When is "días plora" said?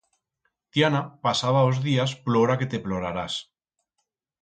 1.87-2.57